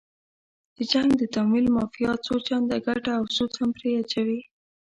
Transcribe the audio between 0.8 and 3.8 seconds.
جنګ د تمویل مافیا څو چنده ګټه او سود هم